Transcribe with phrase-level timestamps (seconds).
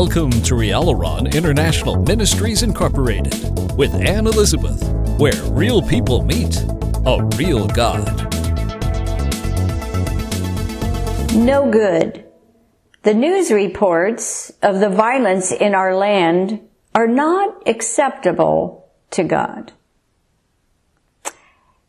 [0.00, 3.34] Welcome to Rialaron International Ministries Incorporated
[3.76, 4.82] with Anne Elizabeth,
[5.18, 6.56] where real people meet
[7.04, 8.08] a real God.
[11.34, 12.24] No good.
[13.02, 19.70] The news reports of the violence in our land are not acceptable to God.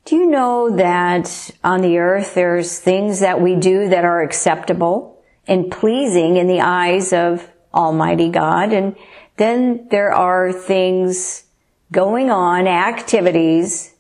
[0.04, 5.24] Do you know that on the earth there's things that we do that are acceptable
[5.48, 8.74] and pleasing in the eyes of Almighty God?
[8.74, 8.96] And
[9.38, 11.44] then there are things
[11.92, 13.94] going on, activities,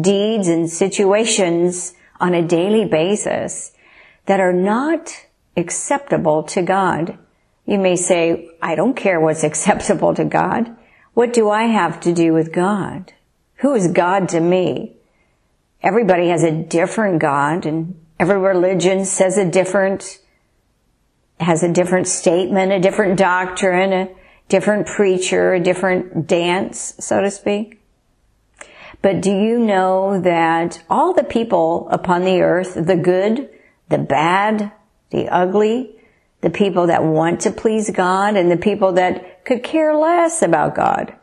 [0.00, 3.72] deeds and situations on a daily basis
[4.26, 7.18] that are not acceptable to God.
[7.66, 10.76] You may say, I don't care what's acceptable to God.
[11.14, 13.12] What do I have to do with God?
[13.56, 14.96] Who is God to me?
[15.82, 20.18] everybody has a different God and every religion says a different,
[21.40, 24.08] has a different statement, a different doctrine, a
[24.48, 27.80] different preacher, a different dance, so to speak.
[29.02, 33.48] But do you know that all the people upon the earth, the good,
[33.88, 34.72] the bad,
[35.10, 35.96] the ugly,
[36.42, 40.74] the people that want to please God and the people that could care less about
[40.74, 41.14] God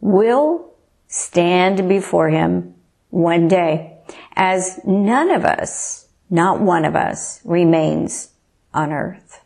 [0.00, 0.74] will
[1.08, 2.74] stand before Him
[3.10, 3.98] one day
[4.34, 8.30] as none of us, not one of us, remains
[8.74, 9.41] on earth.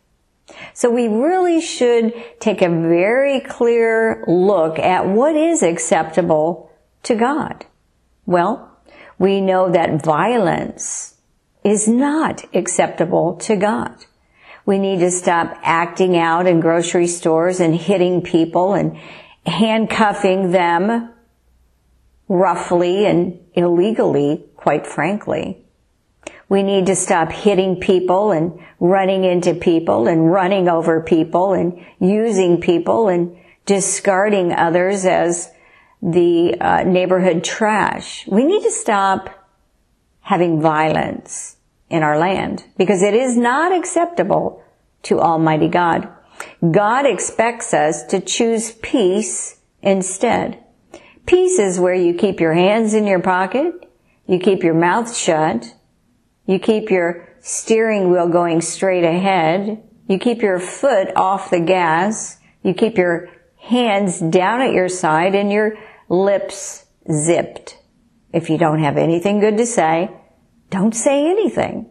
[0.73, 6.71] So we really should take a very clear look at what is acceptable
[7.03, 7.65] to God.
[8.25, 8.77] Well,
[9.19, 11.15] we know that violence
[11.63, 14.05] is not acceptable to God.
[14.65, 18.97] We need to stop acting out in grocery stores and hitting people and
[19.45, 21.13] handcuffing them
[22.27, 25.65] roughly and illegally, quite frankly.
[26.49, 31.85] We need to stop hitting people and running into people and running over people and
[31.99, 35.51] using people and discarding others as
[36.01, 38.25] the uh, neighborhood trash.
[38.27, 39.29] We need to stop
[40.21, 41.57] having violence
[41.89, 44.63] in our land because it is not acceptable
[45.03, 46.07] to Almighty God.
[46.71, 50.63] God expects us to choose peace instead.
[51.25, 53.73] Peace is where you keep your hands in your pocket,
[54.27, 55.73] you keep your mouth shut,
[56.47, 62.37] you keep your steering wheel going straight ahead, you keep your foot off the gas,
[62.63, 65.77] you keep your hands down at your side and your
[66.09, 67.77] lips zipped.
[68.33, 70.09] If you don't have anything good to say,
[70.69, 71.89] don't say anything.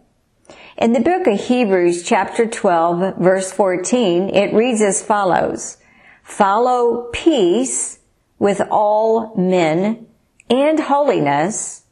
[0.78, 5.78] In the book of Hebrews chapter 12 verse 14, it reads as follows,
[6.22, 7.98] follow peace
[8.38, 10.06] with all men
[10.50, 11.85] and holiness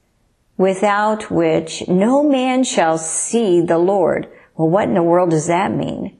[0.56, 4.28] without which no man shall see the Lord.
[4.56, 6.19] Well, what in the world does that mean?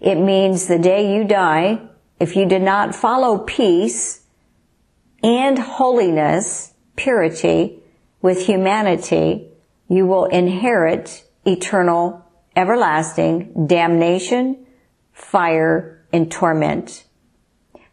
[0.00, 1.80] It means the day you die,
[2.18, 4.24] if you did not follow peace
[5.22, 7.82] and holiness, purity
[8.22, 9.48] with humanity,
[9.88, 12.24] you will inherit eternal,
[12.56, 14.66] everlasting damnation,
[15.12, 17.04] fire, and torment.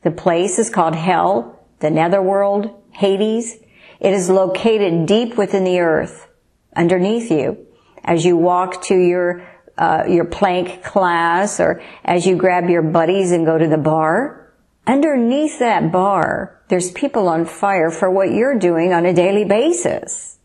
[0.04, 3.58] The place is called hell, the netherworld, Hades.
[4.00, 6.28] It is located deep within the earth,
[6.76, 7.66] underneath you.
[8.04, 9.48] As you walk to your
[9.78, 14.52] uh, your plank class, or as you grab your buddies and go to the bar,
[14.88, 20.40] underneath that bar, there's people on fire for what you're doing on a daily basis.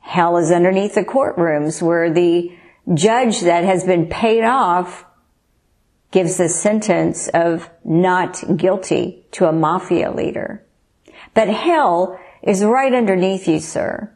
[0.00, 2.56] Hell is underneath the courtrooms where the
[2.94, 5.04] judge that has been paid off
[6.10, 10.64] gives the sentence of not guilty to a mafia leader.
[11.34, 14.12] But hell is right underneath you, sir.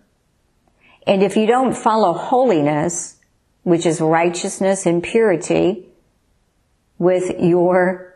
[1.07, 3.17] And if you don't follow holiness,
[3.63, 5.89] which is righteousness and purity,
[7.03, 8.15] with your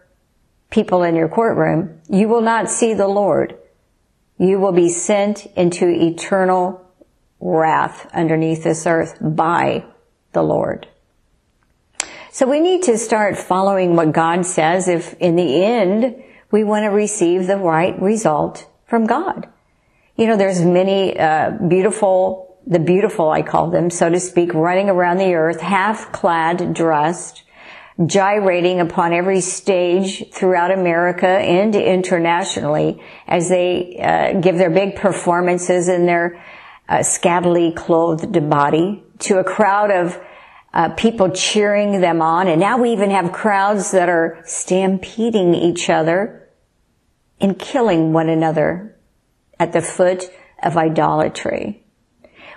[0.71, 3.59] people in your courtroom, you will not see the Lord.
[4.39, 6.89] You will be sent into eternal
[7.41, 9.85] wrath underneath this earth by
[10.33, 10.87] the Lord.
[12.31, 16.23] So we need to start following what God says if in the end
[16.53, 19.49] we want to receive the right result from God.
[20.17, 24.89] You know, there's many uh, beautiful, the beautiful I call them, so to speak, running
[24.89, 27.43] around the earth, half clad, dressed,
[28.05, 35.89] gyrating upon every stage throughout America and internationally as they uh, give their big performances
[35.89, 36.43] in their
[36.89, 40.21] uh, scantily clothed body to a crowd of
[40.75, 42.49] uh, people cheering them on.
[42.49, 46.46] And now we even have crowds that are stampeding each other
[47.41, 48.97] and killing one another
[49.59, 50.31] at the foot
[50.63, 51.83] of idolatry.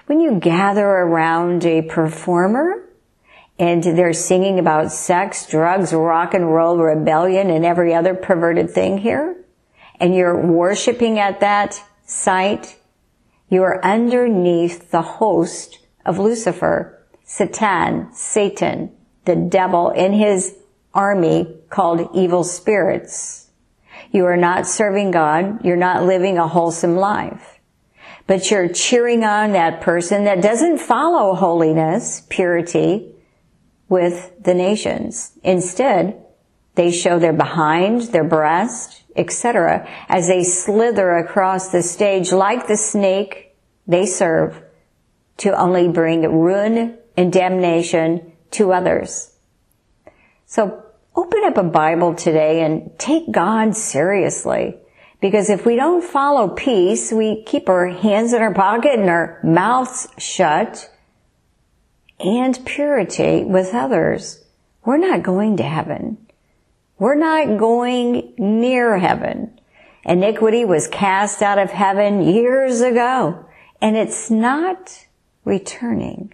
[0.05, 2.87] When you gather around a performer
[3.57, 8.97] and they're singing about sex, drugs, rock and roll, rebellion, and every other perverted thing
[8.97, 9.35] here,
[9.99, 12.77] and you're worshiping at that site,
[13.49, 18.91] you are underneath the host of Lucifer, Satan, Satan,
[19.25, 20.55] the devil in his
[20.93, 23.48] army called evil spirits.
[24.11, 25.63] You are not serving God.
[25.63, 27.59] You're not living a wholesome life.
[28.27, 33.15] But you're cheering on that person that doesn't follow holiness, purity,
[33.87, 35.31] with the nations.
[35.43, 36.23] Instead,
[36.75, 39.87] they show their behind, their breast, etc.
[40.07, 43.55] as they slither across the stage like the snake
[43.87, 44.61] they serve
[45.37, 49.35] to only bring ruin and damnation to others.
[50.45, 50.83] So
[51.19, 54.77] open up a Bible today and take God seriously.
[55.19, 59.37] Because if we don't follow peace, we keep our hands in our pocket and our
[59.43, 60.89] mouths shut,
[62.21, 64.45] and purity with others,
[64.85, 66.17] we're not going to heaven.
[66.97, 69.59] We're not going near heaven.
[70.05, 73.45] Iniquity was cast out of heaven years ago,
[73.81, 75.05] and it's not
[75.43, 76.33] returning.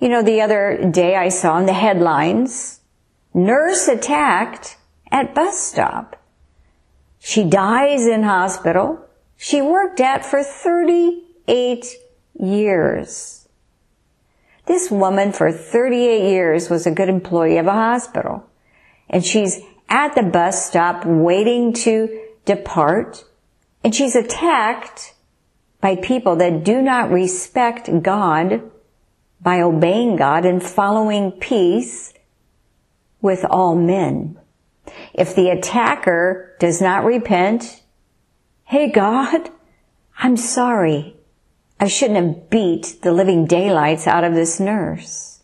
[0.00, 2.80] You know, the other day I saw in the headlines,
[3.34, 4.76] nurse attacked
[5.10, 6.16] at bus stop.
[7.18, 9.06] She dies in hospital.
[9.36, 11.86] She worked at for 38
[12.38, 13.48] years.
[14.66, 18.48] This woman for 38 years was a good employee of a hospital.
[19.08, 23.24] And she's at the bus stop waiting to depart.
[23.84, 25.14] And she's attacked
[25.80, 28.62] by people that do not respect God
[29.40, 32.14] by obeying God and following peace
[33.22, 34.36] with all men.
[35.14, 37.82] If the attacker does not repent,
[38.64, 39.48] hey God,
[40.18, 41.16] I'm sorry.
[41.80, 45.40] I shouldn't have beat the living daylights out of this nurse.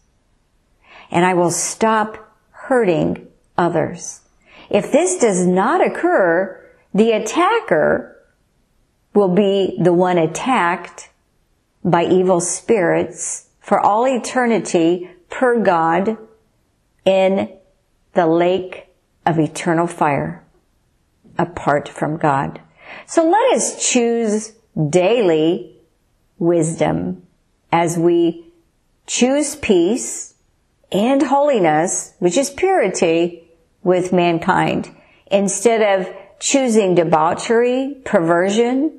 [1.10, 3.26] And I will stop hurting
[3.56, 4.20] others.
[4.68, 8.22] If this does not occur, the attacker
[9.14, 11.10] will be the one attacked
[11.84, 16.18] by evil spirits for all eternity per God
[17.04, 17.57] in
[18.18, 18.88] the lake
[19.24, 20.44] of eternal fire
[21.38, 22.60] apart from God.
[23.06, 24.54] So let us choose
[24.90, 25.76] daily
[26.36, 27.22] wisdom
[27.70, 28.44] as we
[29.06, 30.34] choose peace
[30.90, 33.44] and holiness, which is purity,
[33.84, 34.90] with mankind,
[35.30, 38.98] instead of choosing debauchery, perversion,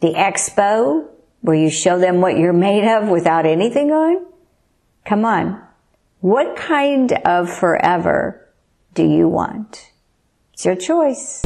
[0.00, 1.06] the expo,
[1.42, 4.24] where you show them what you're made of without anything on?
[5.04, 5.62] Come on.
[6.24, 8.48] What kind of forever
[8.94, 9.92] do you want?
[10.54, 11.42] It's your choice.